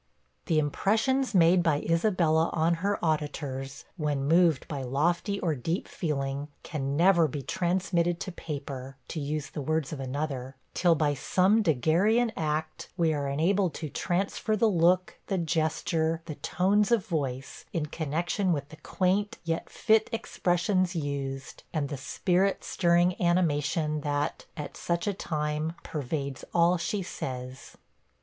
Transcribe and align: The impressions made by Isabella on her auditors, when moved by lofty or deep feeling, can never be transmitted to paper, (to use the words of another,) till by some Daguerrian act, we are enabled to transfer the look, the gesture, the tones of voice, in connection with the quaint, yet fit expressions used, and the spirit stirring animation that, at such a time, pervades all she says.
The 0.47 0.57
impressions 0.57 1.35
made 1.35 1.61
by 1.61 1.79
Isabella 1.81 2.49
on 2.53 2.73
her 2.81 2.97
auditors, 3.05 3.85
when 3.97 4.23
moved 4.23 4.67
by 4.67 4.81
lofty 4.81 5.39
or 5.41 5.53
deep 5.53 5.87
feeling, 5.87 6.47
can 6.63 6.97
never 6.97 7.27
be 7.27 7.43
transmitted 7.43 8.19
to 8.21 8.31
paper, 8.31 8.97
(to 9.09 9.19
use 9.19 9.51
the 9.51 9.61
words 9.61 9.93
of 9.93 9.99
another,) 9.99 10.55
till 10.73 10.95
by 10.95 11.13
some 11.13 11.61
Daguerrian 11.61 12.31
act, 12.35 12.89
we 12.97 13.13
are 13.13 13.27
enabled 13.27 13.75
to 13.75 13.89
transfer 13.89 14.55
the 14.55 14.65
look, 14.67 15.19
the 15.27 15.37
gesture, 15.37 16.23
the 16.25 16.33
tones 16.33 16.91
of 16.91 17.05
voice, 17.05 17.65
in 17.71 17.85
connection 17.85 18.51
with 18.51 18.69
the 18.69 18.77
quaint, 18.77 19.37
yet 19.43 19.69
fit 19.69 20.09
expressions 20.11 20.95
used, 20.95 21.61
and 21.73 21.89
the 21.89 21.95
spirit 21.97 22.63
stirring 22.63 23.21
animation 23.21 24.01
that, 24.01 24.47
at 24.57 24.75
such 24.75 25.05
a 25.05 25.13
time, 25.13 25.73
pervades 25.83 26.43
all 26.55 26.77
she 26.79 27.03
says. 27.03 27.75